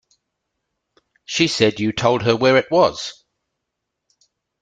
[1.25, 3.23] She said you told her where it was.